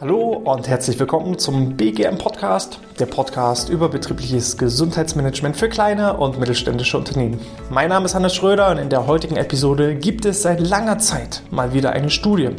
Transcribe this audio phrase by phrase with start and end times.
[0.00, 6.38] Hallo und herzlich willkommen zum BGM Podcast, der Podcast über betriebliches Gesundheitsmanagement für kleine und
[6.38, 7.40] mittelständische Unternehmen.
[7.70, 11.42] Mein Name ist Hannes Schröder und in der heutigen Episode gibt es seit langer Zeit
[11.50, 12.50] mal wieder eine Studie.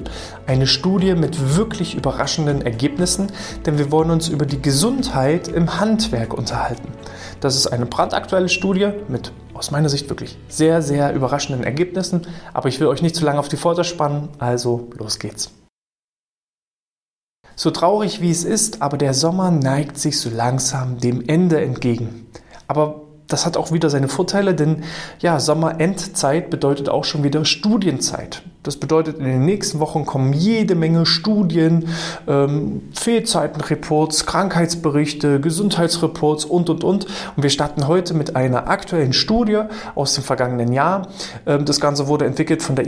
[0.46, 3.32] Eine Studie mit wirklich überraschenden Ergebnissen,
[3.66, 6.92] denn wir wollen uns über die Gesundheit im Handwerk unterhalten.
[7.40, 12.70] Das ist eine brandaktuelle Studie mit aus meiner Sicht wirklich sehr, sehr überraschenden Ergebnissen, aber
[12.70, 15.52] ich will euch nicht zu lange auf die Folter spannen, also los geht's.
[17.58, 22.28] So traurig wie es ist, aber der Sommer neigt sich so langsam dem Ende entgegen.
[22.68, 24.86] Aber das hat auch wieder seine Vorteile, denn
[25.20, 28.44] ja, Sommerendzeit bedeutet auch schon wieder Studienzeit.
[28.62, 31.88] Das bedeutet, in den nächsten Wochen kommen jede Menge Studien,
[32.28, 37.06] ähm, Fehlzeitenreports, Krankheitsberichte, Gesundheitsreports und, und, und.
[37.38, 39.62] Und wir starten heute mit einer aktuellen Studie
[39.96, 41.08] aus dem vergangenen Jahr.
[41.46, 42.88] Ähm, das Ganze wurde entwickelt von der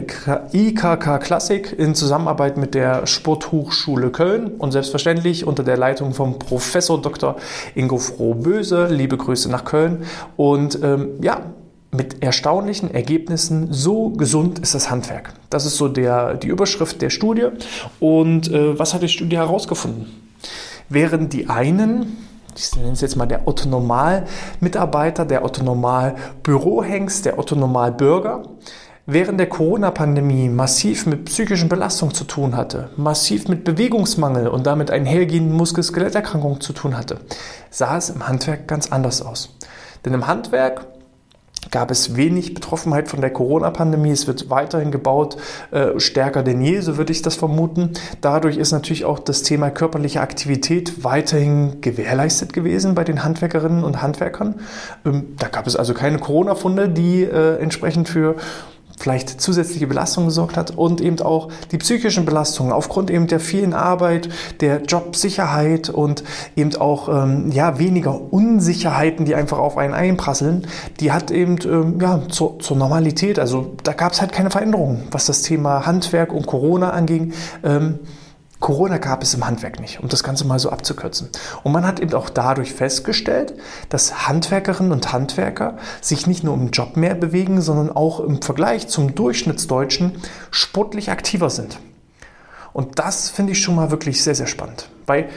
[0.51, 7.01] IKK Klassik in Zusammenarbeit mit der Sporthochschule Köln und selbstverständlich unter der Leitung von Professor
[7.01, 7.37] Dr.
[7.75, 8.87] Ingo Frohböse.
[8.87, 10.03] Liebe Grüße nach Köln.
[10.35, 11.45] Und ähm, ja,
[11.91, 13.71] mit erstaunlichen Ergebnissen.
[13.71, 15.33] So gesund ist das Handwerk.
[15.49, 17.47] Das ist so der, die Überschrift der Studie.
[17.99, 20.05] Und äh, was hat die Studie herausgefunden?
[20.89, 22.17] Während die einen,
[22.55, 28.43] ich nenne es jetzt mal der Otto-Normal-Mitarbeiter, der Otto-Normal-Bürohengst, der Otto-Normal-Bürger,
[29.05, 34.91] während der Corona-Pandemie massiv mit psychischen Belastungen zu tun hatte, massiv mit Bewegungsmangel und damit
[34.91, 37.19] einhergehenden Muskel-Skeletterkrankungen zu tun hatte,
[37.69, 39.57] sah es im Handwerk ganz anders aus.
[40.05, 40.87] Denn im Handwerk
[41.69, 44.11] gab es wenig Betroffenheit von der Corona-Pandemie.
[44.11, 45.37] Es wird weiterhin gebaut,
[45.69, 47.91] äh, stärker denn je, so würde ich das vermuten.
[48.21, 54.01] Dadurch ist natürlich auch das Thema körperliche Aktivität weiterhin gewährleistet gewesen bei den Handwerkerinnen und
[54.01, 54.55] Handwerkern.
[55.05, 58.35] Ähm, da gab es also keine Corona-Funde, die äh, entsprechend für
[58.99, 63.73] vielleicht zusätzliche Belastung gesorgt hat und eben auch die psychischen Belastungen aufgrund eben der vielen
[63.73, 66.23] Arbeit, der Jobsicherheit und
[66.55, 70.67] eben auch ähm, ja, weniger Unsicherheiten, die einfach auf einen einprasseln,
[70.99, 75.07] die hat eben ähm, ja, zur, zur Normalität, also da gab es halt keine Veränderungen,
[75.11, 77.33] was das Thema Handwerk und Corona anging.
[77.63, 77.99] Ähm,
[78.61, 81.29] Corona gab es im Handwerk nicht, um das Ganze mal so abzukürzen.
[81.63, 83.55] Und man hat eben auch dadurch festgestellt,
[83.89, 88.87] dass Handwerkerinnen und Handwerker sich nicht nur im Job mehr bewegen, sondern auch im Vergleich
[88.87, 90.13] zum Durchschnittsdeutschen
[90.51, 91.79] sportlich aktiver sind.
[92.71, 95.27] Und das finde ich schon mal wirklich sehr, sehr spannend, weil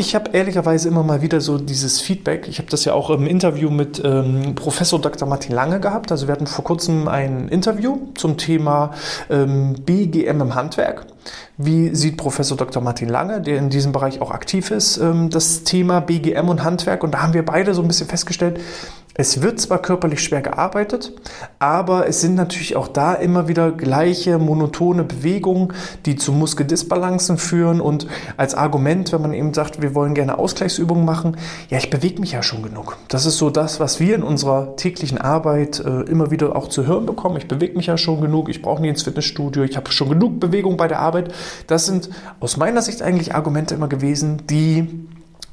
[0.00, 2.46] ich habe ehrlicherweise immer mal wieder so dieses Feedback.
[2.46, 5.26] Ich habe das ja auch im Interview mit ähm, Professor Dr.
[5.26, 6.12] Martin Lange gehabt.
[6.12, 8.92] Also wir hatten vor kurzem ein Interview zum Thema
[9.28, 11.04] ähm, BGM im Handwerk.
[11.56, 12.80] Wie sieht Professor Dr.
[12.80, 17.02] Martin Lange, der in diesem Bereich auch aktiv ist, ähm, das Thema BGM und Handwerk?
[17.02, 18.60] Und da haben wir beide so ein bisschen festgestellt,
[19.20, 21.12] es wird zwar körperlich schwer gearbeitet,
[21.58, 25.72] aber es sind natürlich auch da immer wieder gleiche monotone Bewegungen,
[26.06, 27.80] die zu Muskeldisbalancen führen.
[27.80, 28.06] Und
[28.36, 31.36] als Argument, wenn man eben sagt, wir wollen gerne Ausgleichsübungen machen,
[31.68, 32.96] ja, ich bewege mich ja schon genug.
[33.08, 36.86] Das ist so das, was wir in unserer täglichen Arbeit äh, immer wieder auch zu
[36.86, 37.38] hören bekommen.
[37.38, 40.38] Ich bewege mich ja schon genug, ich brauche nie ins Fitnessstudio, ich habe schon genug
[40.38, 41.34] Bewegung bei der Arbeit.
[41.66, 42.08] Das sind
[42.38, 45.08] aus meiner Sicht eigentlich Argumente immer gewesen, die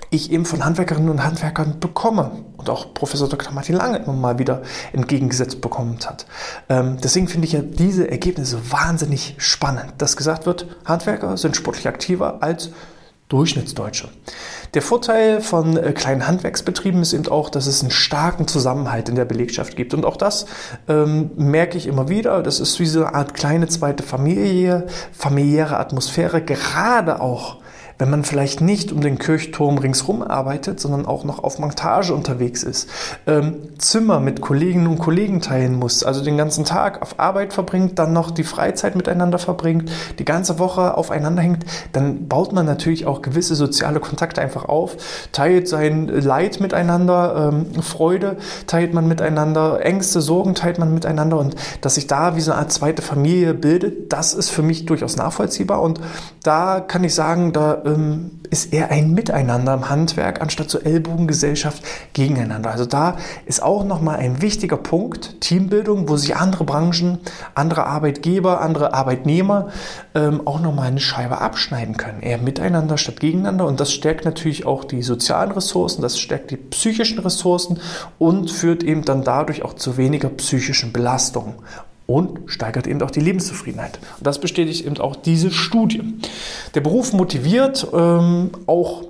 [0.09, 3.51] ich eben von Handwerkerinnen und Handwerkern bekomme und auch Professor Dr.
[3.53, 4.61] Martin Lange immer mal wieder
[4.93, 6.25] entgegengesetzt bekommen hat.
[6.69, 11.87] Ähm, deswegen finde ich ja diese Ergebnisse wahnsinnig spannend, dass gesagt wird, Handwerker sind sportlich
[11.87, 12.71] aktiver als
[13.29, 14.09] Durchschnittsdeutsche.
[14.75, 19.15] Der Vorteil von äh, kleinen Handwerksbetrieben ist eben auch, dass es einen starken Zusammenhalt in
[19.15, 19.95] der Belegschaft gibt.
[19.95, 20.45] Und auch das
[20.87, 22.43] ähm, merke ich immer wieder.
[22.43, 27.57] Das ist wie so eine Art kleine zweite Familie, familiäre Atmosphäre, gerade auch
[27.97, 32.63] wenn man vielleicht nicht um den Kirchturm ringsherum arbeitet, sondern auch noch auf Montage unterwegs
[32.63, 32.89] ist,
[33.25, 37.97] ähm, Zimmer mit Kolleginnen und Kollegen teilen muss, also den ganzen Tag auf Arbeit verbringt,
[37.97, 39.89] dann noch die Freizeit miteinander verbringt,
[40.19, 44.97] die ganze Woche aufeinander hängt, dann baut man natürlich auch gewisse soziale Kontakte einfach auf,
[45.31, 51.55] teilt sein Leid miteinander, ähm, Freude teilt man miteinander, Ängste, Sorgen teilt man miteinander und
[51.81, 55.15] dass sich da wie so eine Art zweite Familie bildet, das ist für mich durchaus
[55.15, 56.01] nachvollziehbar und
[56.43, 61.83] da kann ich sagen, da ähm, ist eher ein Miteinander im Handwerk anstatt so Ellbogengesellschaft
[62.13, 62.71] gegeneinander.
[62.71, 67.19] Also da ist auch nochmal ein wichtiger Punkt, Teambildung, wo sich andere Branchen,
[67.53, 69.69] andere Arbeitgeber, andere Arbeitnehmer
[70.13, 72.21] ähm, auch nochmal eine Scheibe abschneiden können.
[72.21, 76.57] Eher miteinander statt gegeneinander und das stärkt natürlich auch die sozialen Ressourcen, das stärkt die
[76.57, 77.79] psychischen Ressourcen
[78.17, 81.55] und führt eben dann dadurch auch zu weniger psychischen Belastungen
[82.07, 83.99] und steigert eben auch die Lebenszufriedenheit.
[84.17, 86.03] Und das bestätigt eben auch diese Studie.
[86.73, 89.03] Der Beruf motiviert ähm, auch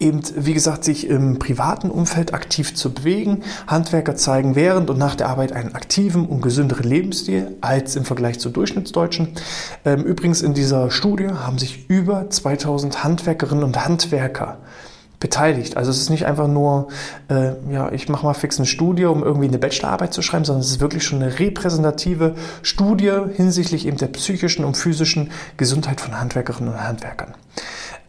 [0.00, 3.42] eben, wie gesagt, sich im privaten Umfeld aktiv zu bewegen.
[3.66, 8.40] Handwerker zeigen während und nach der Arbeit einen aktiven und gesünderen Lebensstil als im Vergleich
[8.40, 9.34] zu Durchschnittsdeutschen.
[9.84, 14.58] Ähm, übrigens in dieser Studie haben sich über 2000 Handwerkerinnen und Handwerker
[15.20, 15.76] beteiligt.
[15.76, 16.88] Also es ist nicht einfach nur,
[17.28, 20.62] äh, ja, ich mache mal fix eine Studie, um irgendwie eine Bachelorarbeit zu schreiben, sondern
[20.62, 26.18] es ist wirklich schon eine repräsentative Studie hinsichtlich eben der psychischen und physischen Gesundheit von
[26.18, 27.34] Handwerkerinnen und Handwerkern.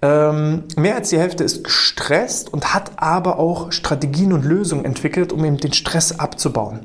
[0.04, 5.32] Ähm, mehr als die Hälfte ist gestresst und hat aber auch Strategien und Lösungen entwickelt,
[5.32, 6.80] um eben den Stress abzubauen.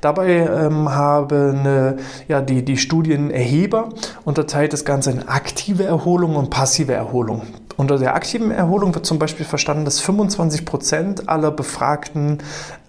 [0.00, 1.96] Dabei ähm, haben äh,
[2.28, 3.90] ja, die, die Studienerheber
[4.24, 7.42] unterteilt das Ganze in aktive Erholung und passive Erholung.
[7.76, 12.38] Unter der aktiven Erholung wird zum Beispiel verstanden, dass 25 Prozent aller befragten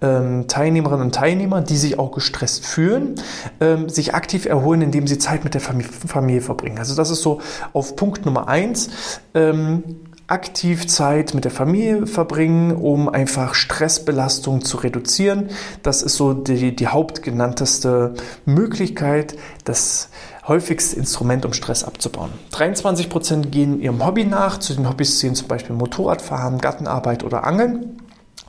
[0.02, 3.14] ähm, Teilnehmerinnen und Teilnehmer, die sich auch gestresst fühlen,
[3.60, 6.78] ähm, sich aktiv erholen, indem sie Zeit mit der Familie, Familie verbringen.
[6.78, 7.40] Also das ist so
[7.72, 8.90] auf Punkt Nummer eins.
[9.34, 9.82] Ähm,
[10.26, 15.50] aktiv Zeit mit der Familie verbringen, um einfach Stressbelastung zu reduzieren.
[15.82, 18.14] Das ist so die, die hauptgenannteste
[18.46, 20.08] Möglichkeit, das
[20.46, 22.30] häufigste Instrument, um Stress abzubauen.
[22.52, 24.58] 23 Prozent gehen ihrem Hobby nach.
[24.58, 28.00] Zu den Hobbys zählen zum Beispiel Motorradfahren, Gartenarbeit oder Angeln.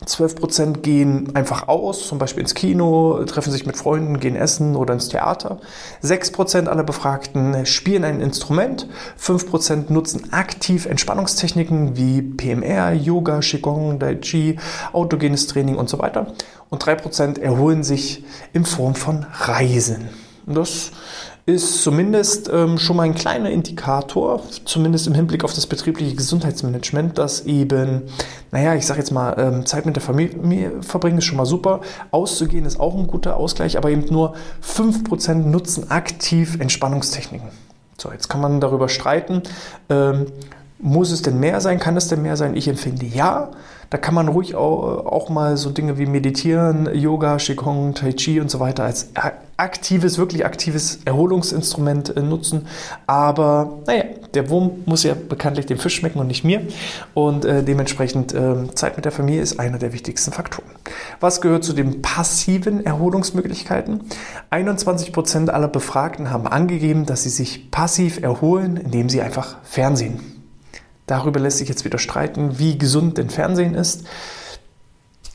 [0.03, 4.93] 12% gehen einfach aus, zum Beispiel ins Kino, treffen sich mit Freunden, gehen essen oder
[4.93, 5.59] ins Theater.
[6.03, 8.87] 6% aller Befragten spielen ein Instrument.
[9.19, 14.59] 5% nutzen aktiv Entspannungstechniken wie PMR, Yoga, Qigong, Tai Chi,
[14.91, 16.33] autogenes Training und so weiter.
[16.69, 20.09] Und 3% erholen sich in Form von Reisen.
[20.45, 20.91] Das
[21.47, 27.19] ist zumindest ähm, schon mal ein kleiner Indikator, zumindest im Hinblick auf das betriebliche Gesundheitsmanagement,
[27.19, 28.01] dass eben,
[28.51, 31.81] naja, ich sage jetzt mal, ähm, Zeit mit der Familie verbringen ist schon mal super,
[32.09, 34.33] auszugehen ist auch ein guter Ausgleich, aber eben nur
[34.63, 37.49] 5% nutzen aktiv Entspannungstechniken.
[37.99, 39.43] So, jetzt kann man darüber streiten,
[39.89, 40.25] ähm,
[40.79, 42.55] muss es denn mehr sein, kann es denn mehr sein?
[42.55, 43.51] Ich empfinde ja.
[43.89, 48.39] Da kann man ruhig auch, auch mal so Dinge wie Meditieren, Yoga, Qigong, Tai Chi
[48.39, 49.09] und so weiter als
[49.57, 52.67] aktives, wirklich aktives Erholungsinstrument äh, nutzen.
[53.07, 54.03] Aber naja,
[54.33, 56.61] der Wurm muss ja bekanntlich dem Fisch schmecken und nicht mir.
[57.13, 60.69] Und äh, dementsprechend äh, Zeit mit der Familie ist einer der wichtigsten Faktoren.
[61.19, 64.01] Was gehört zu den passiven Erholungsmöglichkeiten?
[64.49, 70.34] 21 Prozent aller Befragten haben angegeben, dass sie sich passiv erholen, indem sie einfach Fernsehen.
[71.07, 74.05] Darüber lässt sich jetzt wieder streiten, wie gesund denn Fernsehen ist.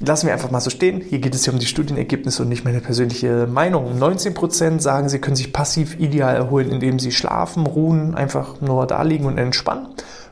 [0.03, 1.03] Lassen wir einfach mal so stehen.
[1.03, 4.01] Hier geht es ja um die Studienergebnisse und nicht meine persönliche Meinung.
[4.01, 9.03] 19% sagen, sie können sich passiv ideal erholen, indem sie schlafen, ruhen, einfach nur da
[9.03, 9.89] liegen und entspannen.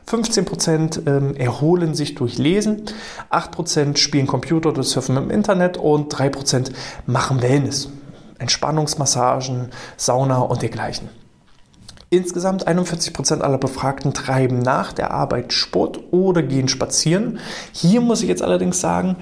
[0.09, 2.85] 15% ähm, erholen sich durch Lesen,
[3.29, 6.71] 8% spielen Computer oder surfen im Internet und 3%
[7.05, 7.89] machen Wellness,
[8.39, 11.09] Entspannungsmassagen, Sauna und dergleichen.
[12.11, 17.37] Insgesamt 41 Prozent aller Befragten treiben nach der Arbeit Sport oder gehen spazieren.
[17.71, 19.15] Hier muss ich jetzt allerdings sagen,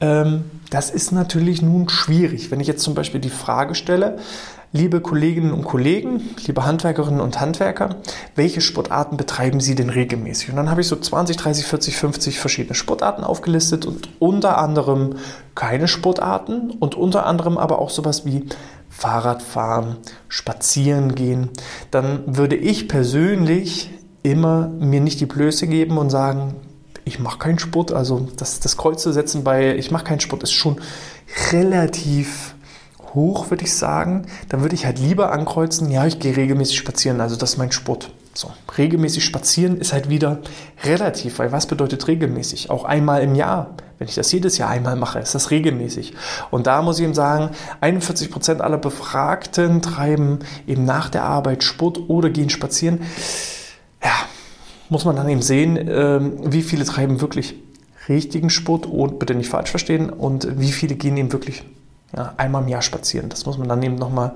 [0.00, 2.50] ähm, das ist natürlich nun schwierig.
[2.50, 4.18] Wenn ich jetzt zum Beispiel die Frage stelle,
[4.72, 7.96] liebe Kolleginnen und Kollegen, liebe Handwerkerinnen und Handwerker,
[8.34, 10.50] welche Sportarten betreiben Sie denn regelmäßig?
[10.50, 15.16] Und dann habe ich so 20, 30, 40, 50 verschiedene Sportarten aufgelistet und unter anderem
[15.54, 18.46] keine Sportarten und unter anderem aber auch sowas wie
[19.02, 19.96] Fahrradfahren,
[20.28, 21.50] spazieren gehen,
[21.90, 23.90] dann würde ich persönlich
[24.22, 26.54] immer mir nicht die Blöße geben und sagen,
[27.04, 27.92] ich mache keinen Sport.
[27.92, 30.80] Also das, das Kreuz zu setzen bei ich mache keinen Sport ist schon
[31.50, 32.54] relativ
[33.12, 34.26] hoch, würde ich sagen.
[34.48, 37.20] Dann würde ich halt lieber ankreuzen, ja, ich gehe regelmäßig spazieren.
[37.20, 38.12] Also das ist mein Sport.
[38.34, 40.38] So, regelmäßig spazieren ist halt wieder
[40.84, 42.70] relativ, weil was bedeutet regelmäßig?
[42.70, 43.74] Auch einmal im Jahr.
[43.98, 46.14] Wenn ich das jedes Jahr einmal mache, ist das regelmäßig.
[46.50, 51.62] Und da muss ich eben sagen, 41 Prozent aller Befragten treiben eben nach der Arbeit
[51.62, 53.02] Sport oder gehen spazieren.
[54.02, 54.14] Ja,
[54.88, 57.54] muss man dann eben sehen, ähm, wie viele treiben wirklich
[58.08, 61.64] richtigen Sport und bitte nicht falsch verstehen und wie viele gehen eben wirklich
[62.16, 63.28] ja, einmal im Jahr spazieren.
[63.28, 64.32] Das muss man dann eben nochmal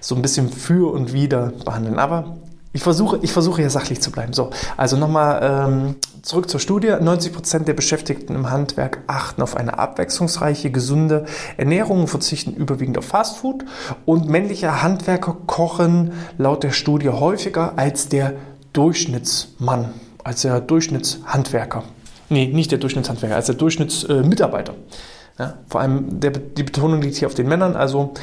[0.00, 1.98] so ein bisschen für und wieder behandeln.
[1.98, 2.36] Aber
[2.72, 4.32] ich versuche, ich versuche hier sachlich zu bleiben.
[4.32, 6.94] So, also nochmal ähm, zurück zur Studie.
[7.00, 11.24] 90 Prozent der Beschäftigten im Handwerk achten auf eine abwechslungsreiche, gesunde
[11.56, 13.64] Ernährung und verzichten überwiegend auf Fastfood.
[14.04, 18.34] Und männliche Handwerker kochen laut der Studie häufiger als der
[18.72, 21.82] Durchschnittsmann, als der Durchschnittshandwerker.
[22.28, 24.74] Nee, nicht der Durchschnittshandwerker, als der Durchschnittsmitarbeiter.
[24.74, 28.14] Äh, ja, vor allem der, die Betonung liegt hier auf den Männern, also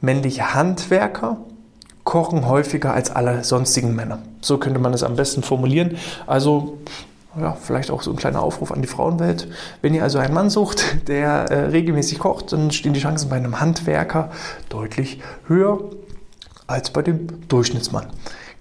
[0.00, 1.36] männliche Handwerker
[2.04, 4.20] kochen häufiger als alle sonstigen Männer.
[4.40, 5.96] So könnte man es am besten formulieren.
[6.26, 6.78] Also
[7.38, 9.46] ja, vielleicht auch so ein kleiner Aufruf an die Frauenwelt.
[9.82, 13.36] Wenn ihr also einen Mann sucht, der äh, regelmäßig kocht, dann stehen die Chancen bei
[13.36, 14.30] einem Handwerker
[14.68, 15.78] deutlich höher
[16.66, 18.06] als bei dem Durchschnittsmann.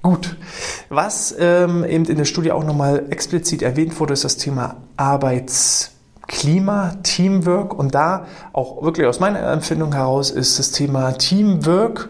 [0.01, 0.37] Gut,
[0.87, 6.93] was ähm, eben in der Studie auch nochmal explizit erwähnt wurde, ist das Thema Arbeitsklima,
[7.03, 12.07] Teamwork und da auch wirklich aus meiner Empfindung heraus ist das Thema Teamwork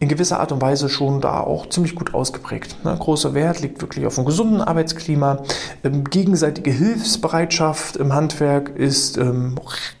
[0.00, 2.84] in gewisser Art und Weise schon da auch ziemlich gut ausgeprägt.
[2.84, 2.96] Ne?
[2.98, 5.42] Großer Wert liegt wirklich auf einem gesunden Arbeitsklima.
[5.84, 9.56] Ähm, gegenseitige Hilfsbereitschaft im Handwerk ist ähm,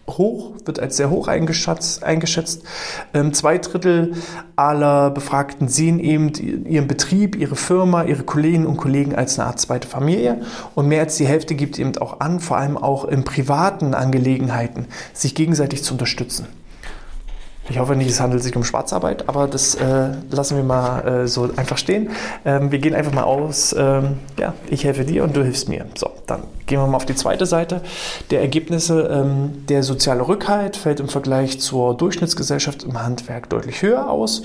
[0.08, 2.02] hoch, wird als sehr hoch eingeschätzt.
[2.02, 2.62] eingeschätzt.
[3.12, 4.14] Ähm, zwei Drittel
[4.56, 6.32] aller Befragten sehen eben
[6.64, 10.40] ihren Betrieb, ihre Firma, ihre Kolleginnen und Kollegen als eine Art zweite Familie.
[10.74, 14.86] Und mehr als die Hälfte gibt eben auch an, vor allem auch in privaten Angelegenheiten,
[15.12, 16.46] sich gegenseitig zu unterstützen.
[17.70, 21.28] Ich hoffe nicht, es handelt sich um Schwarzarbeit, aber das äh, lassen wir mal äh,
[21.28, 22.10] so einfach stehen.
[22.44, 25.86] Ähm, wir gehen einfach mal aus, ähm, ja, ich helfe dir und du hilfst mir.
[25.94, 27.82] So, dann gehen wir mal auf die zweite Seite
[28.30, 29.10] der Ergebnisse.
[29.12, 34.42] Ähm, der soziale Rückhalt fällt im Vergleich zur Durchschnittsgesellschaft im Handwerk deutlich höher aus.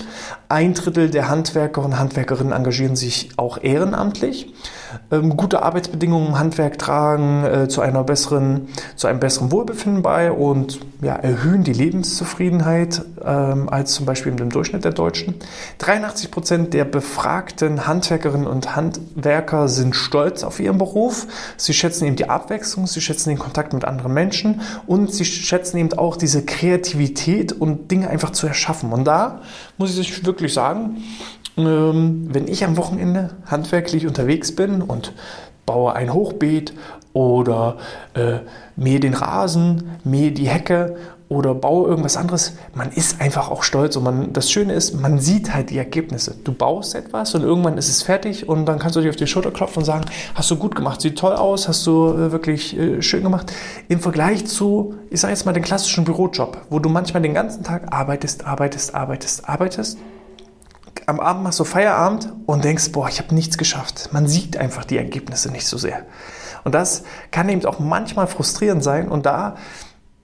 [0.48, 4.52] Ein Drittel der Handwerker und Handwerkerinnen engagieren sich auch ehrenamtlich.
[5.10, 10.32] Ähm, gute Arbeitsbedingungen im Handwerk tragen äh, zu, einer besseren, zu einem besseren Wohlbefinden bei
[10.32, 15.34] und ja, erhöhen die Lebenszufriedenheit ähm, als zum Beispiel im Durchschnitt der Deutschen.
[15.78, 21.26] 83 Prozent der befragten Handwerkerinnen und Handwerker sind stolz auf ihren Beruf.
[21.56, 25.78] Sie schätzen eben die Abwechslung, sie schätzen den Kontakt mit anderen Menschen und sie schätzen
[25.78, 28.92] eben auch diese Kreativität und Dinge einfach zu erschaffen.
[28.92, 29.42] Und da
[29.78, 31.02] muss ich wirklich sagen,
[31.56, 35.12] ähm, wenn ich am Wochenende handwerklich unterwegs bin und
[35.66, 36.72] baue ein Hochbeet
[37.12, 37.76] oder
[38.14, 38.38] äh,
[38.76, 40.96] mähe den Rasen, mähe die Hecke
[41.28, 45.18] oder baue irgendwas anderes, man ist einfach auch stolz und man, das Schöne ist, man
[45.18, 46.36] sieht halt die Ergebnisse.
[46.44, 49.26] Du baust etwas und irgendwann ist es fertig und dann kannst du dich auf die
[49.26, 50.04] Schulter klopfen und sagen,
[50.34, 53.52] hast du gut gemacht, sieht toll aus, hast du äh, wirklich äh, schön gemacht.
[53.88, 57.64] Im Vergleich zu, ich sage jetzt mal, den klassischen Bürojob, wo du manchmal den ganzen
[57.64, 59.98] Tag arbeitest, arbeitest, arbeitest, arbeitest
[61.06, 64.08] am Abend machst du Feierabend und denkst, boah, ich habe nichts geschafft.
[64.12, 66.04] Man sieht einfach die Ergebnisse nicht so sehr.
[66.64, 69.08] Und das kann eben auch manchmal frustrierend sein.
[69.08, 69.56] Und da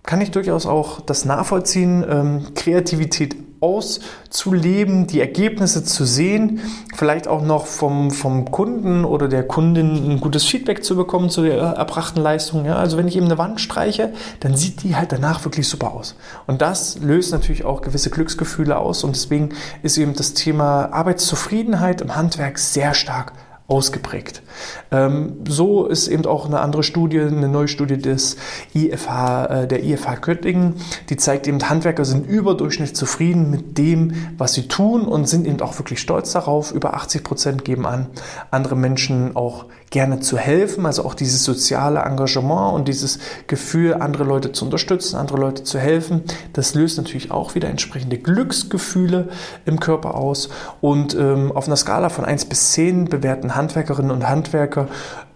[0.02, 6.60] kann ich durchaus auch das nachvollziehen, ähm, Kreativität auszuleben, die Ergebnisse zu sehen,
[6.96, 11.42] vielleicht auch noch vom, vom Kunden oder der Kundin ein gutes Feedback zu bekommen zu
[11.42, 12.64] der erbrachten Leistung.
[12.64, 12.74] Ja?
[12.74, 16.16] Also wenn ich eben eine Wand streiche, dann sieht die halt danach wirklich super aus.
[16.48, 19.50] Und das löst natürlich auch gewisse Glücksgefühle aus und deswegen
[19.84, 23.32] ist eben das Thema Arbeitszufriedenheit im Handwerk sehr stark
[23.68, 24.42] ausgeprägt.
[24.90, 28.36] Ähm, so ist eben auch eine andere Studie, eine neue Studie des
[28.74, 30.74] IFH, äh, der IFH Göttingen,
[31.08, 35.60] die zeigt eben, Handwerker sind überdurchschnittlich zufrieden mit dem, was sie tun und sind eben
[35.60, 36.72] auch wirklich stolz darauf.
[36.72, 38.08] Über 80 Prozent geben an,
[38.50, 44.24] andere Menschen auch gerne zu helfen, also auch dieses soziale Engagement und dieses Gefühl, andere
[44.24, 46.22] Leute zu unterstützen, andere Leute zu helfen,
[46.54, 49.28] das löst natürlich auch wieder entsprechende Glücksgefühle
[49.66, 50.48] im Körper aus.
[50.80, 54.88] Und ähm, auf einer Skala von 1 bis 10 bewerten Handwerkerinnen und Handwerker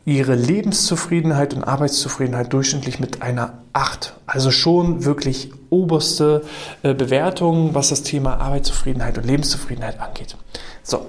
[0.06, 4.14] ihre Lebenszufriedenheit und Arbeitszufriedenheit durchschnittlich mit einer 8.
[4.24, 6.42] Also schon wirklich oberste
[6.82, 10.36] äh, Bewertung, was das Thema Arbeitszufriedenheit und Lebenszufriedenheit angeht.
[10.82, 11.06] So,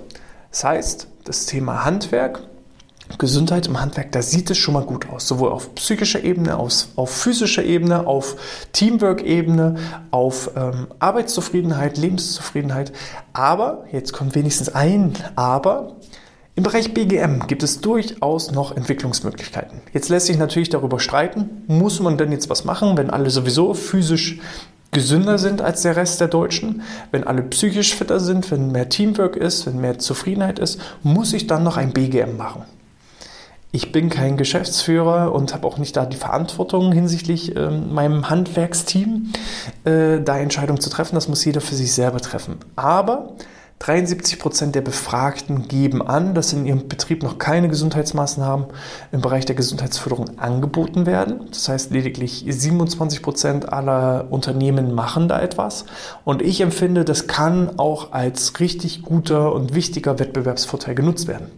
[0.51, 2.41] das heißt, das Thema Handwerk
[3.17, 5.27] Gesundheit im Handwerk, da sieht es schon mal gut aus.
[5.27, 8.35] Sowohl auf psychischer Ebene, auf, auf physischer Ebene, auf
[8.73, 9.75] Teamwork-Ebene,
[10.11, 12.91] auf ähm, Arbeitszufriedenheit, Lebenszufriedenheit.
[13.33, 15.95] Aber, jetzt kommt wenigstens ein Aber,
[16.55, 19.81] im Bereich BGM gibt es durchaus noch Entwicklungsmöglichkeiten.
[19.93, 23.75] Jetzt lässt sich natürlich darüber streiten, muss man denn jetzt was machen, wenn alle sowieso
[23.75, 24.39] physisch
[24.91, 29.35] gesünder sind als der Rest der Deutschen, wenn alle psychisch fitter sind, wenn mehr Teamwork
[29.35, 32.63] ist, wenn mehr Zufriedenheit ist, muss ich dann noch ein BGM machen.
[33.77, 39.31] Ich bin kein Geschäftsführer und habe auch nicht da die Verantwortung hinsichtlich äh, meinem Handwerksteam,
[39.84, 41.13] äh, da Entscheidungen zu treffen.
[41.13, 42.55] Das muss jeder für sich selber treffen.
[42.75, 43.34] Aber
[43.77, 48.65] 73 Prozent der Befragten geben an, dass in ihrem Betrieb noch keine Gesundheitsmaßnahmen
[49.12, 51.41] im Bereich der Gesundheitsförderung angeboten werden.
[51.51, 55.86] Das heißt, lediglich 27 Prozent aller Unternehmen machen da etwas.
[56.25, 61.51] Und ich empfinde, das kann auch als richtig guter und wichtiger Wettbewerbsvorteil genutzt werden.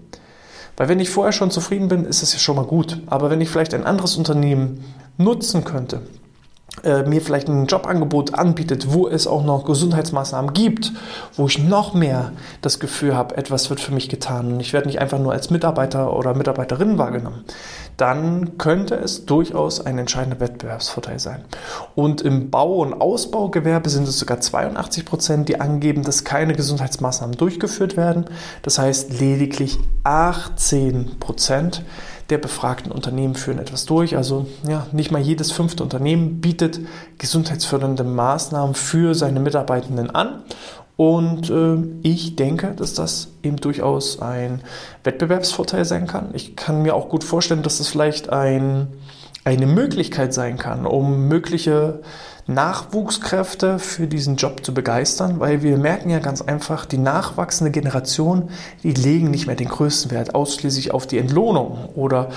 [0.79, 3.01] Weil wenn ich vorher schon zufrieden bin, ist es ja schon mal gut.
[3.07, 4.85] Aber wenn ich vielleicht ein anderes Unternehmen
[5.17, 6.03] nutzen könnte,
[6.83, 10.93] äh, mir vielleicht ein Jobangebot anbietet, wo es auch noch Gesundheitsmaßnahmen gibt,
[11.35, 14.87] wo ich noch mehr das Gefühl habe, etwas wird für mich getan und ich werde
[14.87, 17.43] nicht einfach nur als Mitarbeiter oder Mitarbeiterin wahrgenommen,
[17.97, 21.43] dann könnte es durchaus ein entscheidender Wettbewerbsvorteil sein.
[21.95, 27.35] Und im Bau- und Ausbaugewerbe sind es sogar 82 Prozent, die angeben, dass keine Gesundheitsmaßnahmen
[27.35, 28.25] durchgeführt werden.
[28.61, 31.83] Das heißt, lediglich 18 Prozent
[32.29, 34.15] der befragten Unternehmen führen etwas durch.
[34.15, 36.79] Also ja, nicht mal jedes fünfte Unternehmen bietet
[37.17, 40.43] gesundheitsfördernde Maßnahmen für seine Mitarbeitenden an.
[40.95, 44.61] Und äh, ich denke, dass das eben durchaus ein
[45.05, 46.31] Wettbewerbsvorteil sein kann.
[46.33, 48.87] Ich kann mir auch gut vorstellen, dass das vielleicht ein,
[49.45, 52.01] eine Möglichkeit sein kann, um mögliche
[52.49, 58.49] Nachwuchskräfte für diesen Job zu begeistern, weil wir merken ja ganz einfach, die nachwachsende Generation,
[58.83, 62.29] die legen nicht mehr den größten Wert ausschließlich auf die Entlohnung oder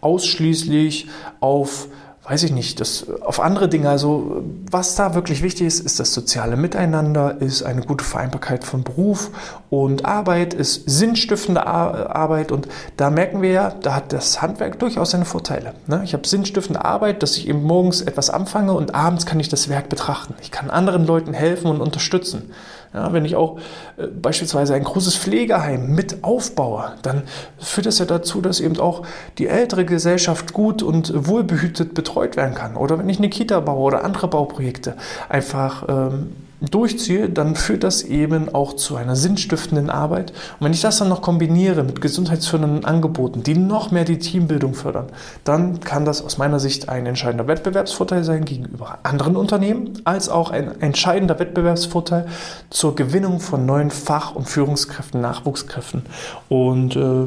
[0.00, 1.08] ausschließlich
[1.40, 1.88] auf
[2.28, 3.88] weiß ich nicht, das, auf andere Dinge.
[3.88, 8.84] Also was da wirklich wichtig ist, ist das soziale Miteinander, ist eine gute Vereinbarkeit von
[8.84, 9.30] Beruf
[9.70, 12.68] und Arbeit, ist sinnstiftende Arbeit und
[12.98, 15.72] da merken wir ja, da hat das Handwerk durchaus seine Vorteile.
[15.86, 16.02] Ne?
[16.04, 19.70] Ich habe sinnstiftende Arbeit, dass ich eben morgens etwas anfange und abends kann ich das
[19.70, 20.34] Werk betrachten.
[20.42, 22.50] Ich kann anderen Leuten helfen und unterstützen.
[22.94, 23.58] Ja, wenn ich auch
[23.96, 27.22] äh, beispielsweise ein großes Pflegeheim mit aufbaue, dann
[27.58, 29.02] führt das ja dazu, dass eben auch
[29.36, 32.76] die ältere Gesellschaft gut und wohlbehütet betreut werden kann.
[32.76, 34.96] Oder wenn ich eine Kita baue oder andere Bauprojekte
[35.28, 40.32] einfach ähm, durchziehe, dann führt das eben auch zu einer sinnstiftenden Arbeit.
[40.58, 44.74] Und wenn ich das dann noch kombiniere mit gesundheitsfördernden Angeboten, die noch mehr die Teambildung
[44.74, 45.06] fördern,
[45.44, 50.50] dann kann das aus meiner Sicht ein entscheidender Wettbewerbsvorteil sein gegenüber anderen Unternehmen, als auch
[50.50, 52.26] ein entscheidender Wettbewerbsvorteil
[52.70, 56.02] zur Gewinnung von neuen Fach- und Führungskräften, Nachwuchskräften.
[56.48, 57.24] Und äh,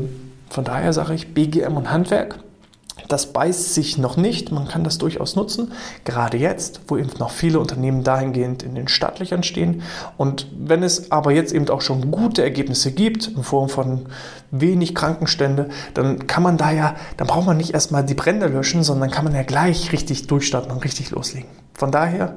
[0.50, 2.39] von daher sage ich BGM und Handwerk
[3.12, 4.51] das beißt sich noch nicht.
[4.51, 5.72] Man kann das durchaus nutzen,
[6.06, 9.82] gerade jetzt, wo eben noch viele Unternehmen dahingehend in den Startlöchern stehen.
[10.18, 14.06] Und wenn es aber jetzt eben auch schon gute Ergebnisse gibt, in Form von
[14.51, 18.84] wenig Krankenstände, dann kann man da ja, dann braucht man nicht erstmal die Brände löschen,
[18.84, 21.50] sondern kann man ja gleich richtig durchstarten und richtig loslegen.
[21.74, 22.36] Von daher,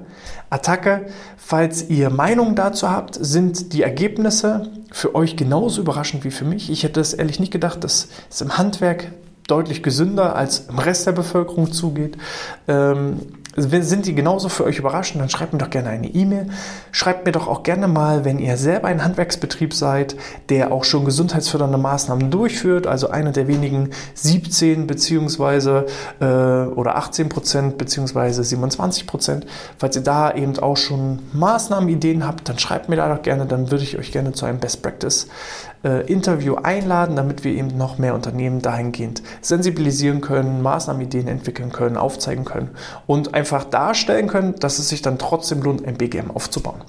[0.49, 6.45] Attacke, falls ihr Meinungen dazu habt, sind die Ergebnisse für euch genauso überraschend wie für
[6.45, 6.71] mich.
[6.71, 9.13] Ich hätte es ehrlich nicht gedacht, dass es im Handwerk
[9.47, 12.17] deutlich gesünder als im Rest der Bevölkerung zugeht.
[12.67, 13.21] Ähm,
[13.57, 16.49] sind die genauso für euch überraschend, dann schreibt mir doch gerne eine E-Mail.
[16.91, 20.17] Schreibt mir doch auch gerne mal, wenn ihr selber ein Handwerksbetrieb seid,
[20.49, 25.87] der auch schon gesundheitsfördernde Maßnahmen durchführt, also einer der wenigen 17 beziehungsweise
[26.21, 29.47] äh, oder 18 Prozent beziehungsweise 27 Prozent.
[29.79, 33.71] Falls ihr da eben auch schon Maßnahmenideen habt, dann schreibt mir da doch gerne, dann
[33.71, 35.29] würde ich euch gerne zu einem Best Practice
[35.85, 41.97] äh, Interview einladen, damit wir eben noch mehr Unternehmen dahingehend sensibilisieren können, Maßnahmenideen entwickeln können,
[41.97, 42.71] aufzeigen können
[43.07, 46.83] und einfach darstellen können, dass es sich dann trotzdem lohnt, ein BGM aufzubauen.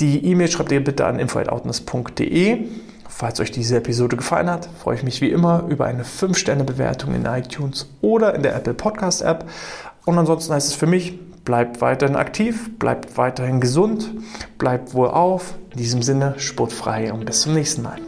[0.00, 2.66] Die E-Mail schreibt ihr bitte an info.outness.de.
[3.08, 7.24] Falls euch diese Episode gefallen hat, freue ich mich wie immer über eine 5-Sterne-Bewertung in
[7.24, 9.48] iTunes oder in der Apple Podcast App.
[10.04, 14.10] Und ansonsten heißt es für mich, bleibt weiterhin aktiv, bleibt weiterhin gesund,
[14.58, 15.54] bleibt wohl auf.
[15.72, 17.98] In diesem Sinne, sportfrei und bis zum nächsten Mal.